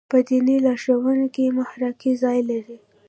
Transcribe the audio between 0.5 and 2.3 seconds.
لارښوونو کې محراقي